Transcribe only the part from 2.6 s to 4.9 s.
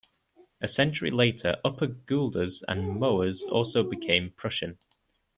and Moers also became Prussian.